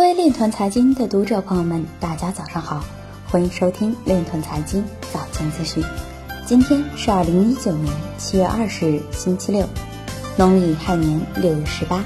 [0.00, 2.82] 各位链团财经的读者朋友们，大家早上好，
[3.26, 5.84] 欢迎收听链团财经早间资讯。
[6.46, 9.68] 今天是二零一九年七月二十日，星期六，
[10.38, 12.02] 农历亥年六月十八。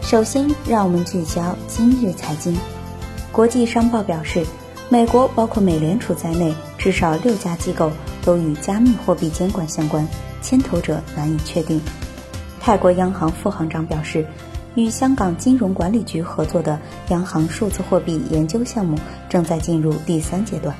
[0.00, 2.56] 首先，让我们聚焦今日财经。
[3.32, 4.46] 国际商报表示，
[4.88, 7.90] 美国包括美联储在内至少六家机构
[8.24, 10.06] 都与加密货币监管相关，
[10.42, 11.80] 牵头者难以确定。
[12.60, 14.24] 泰国央行副行长表示。
[14.74, 18.96] 与香港金融管理局合作的央行数字货币研究项目
[19.28, 20.74] 正在进入第三阶段。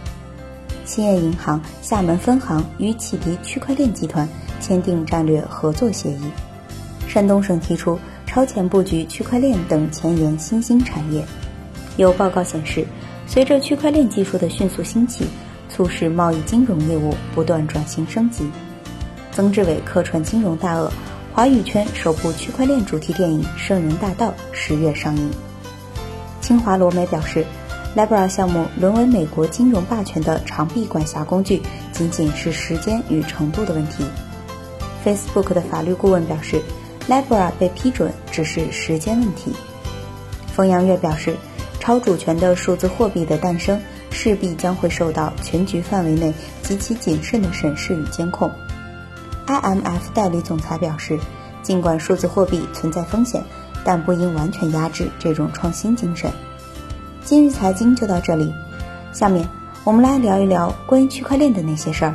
[0.84, 4.28] 兴业银行厦门分行与启迪区块链集团
[4.60, 6.20] 签订战略合作协议。
[7.06, 11.24] 山东省提出超前布局区块链等前沿新兴产业。
[11.96, 12.86] 有报告显示，
[13.26, 15.26] 随着区块链技术的迅速兴起，
[15.68, 18.48] 促使贸易金融业务不断转型升级。
[19.32, 20.90] 曾志伟客串金融大鳄。
[21.32, 25.30] 华语圈首部区块链主题电影《圣人大道》十月上映。
[26.40, 27.46] 清华罗美表示
[27.96, 34.04] ，Libra 项目沦为美国金融霸权的长臂管辖工具，仅仅是时间与程度的问题。
[35.04, 36.60] Facebook 的法律顾问表示
[37.08, 39.52] ，Libra 被批准只是时间问题。
[40.52, 41.36] 冯阳月表示，
[41.78, 48.50] 超主权的数字货币的诞生，势必将会受到全局范围内极其谨慎的审视与监控。
[49.50, 51.18] IMF 代理总裁表示，
[51.60, 53.42] 尽管数字货币存在风险，
[53.84, 56.30] 但不应完全压制这种创新精神。
[57.24, 58.54] 今日财经就到这里，
[59.12, 59.48] 下面
[59.82, 62.14] 我们来聊一聊关于区块链的那些事儿。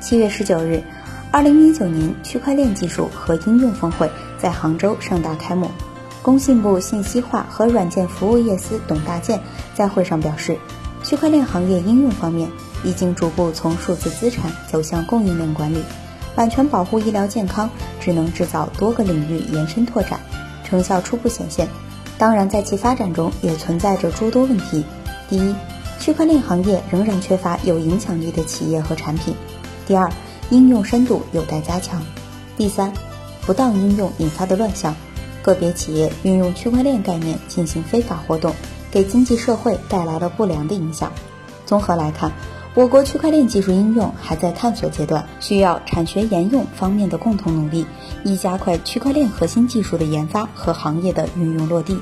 [0.00, 0.82] 七月十九日，
[1.30, 5.70] 二零一九年区块链技术和应用峰会在杭州盛大开幕。
[6.22, 9.40] 工信部信息化和软件服务业司董大建
[9.74, 10.56] 在会上表示，
[11.02, 12.50] 区块链行业应用方面。
[12.84, 15.82] 已经逐步从数字资产走向供应链管理、
[16.34, 20.20] 版权保护、医疗健康、智能制造多个领域延伸拓展，
[20.64, 21.68] 成效初步显现。
[22.18, 24.84] 当然，在其发展中也存在着诸多问题。
[25.28, 25.54] 第一，
[25.98, 29.34] 区块链行业仍然缺乏有影响力的企业和产品；
[29.86, 30.10] 第二，
[30.50, 32.00] 应用深度有待加强；
[32.56, 32.92] 第三，
[33.44, 34.94] 不当应用引发的乱象，
[35.42, 38.54] 个别企业运用区块链概念进行非法活动，
[38.90, 41.12] 给经济社会带来了不良的影响。
[41.64, 42.32] 综合来看。
[42.76, 47.86] 我国区块链技术应用还在探索阶段，需要产学研用方面的共同努力，
[48.22, 51.98] 以加快区块链核心技术的研发和行业的运用落地。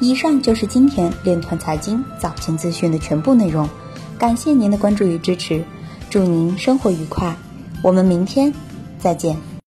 [0.00, 3.68] 以上就是今天链团财经早间资讯的全部内容，
[4.18, 5.62] 感谢您的关注与支持，
[6.08, 7.36] 祝您生活愉快，
[7.82, 8.50] 我们明天
[8.98, 9.47] 再见。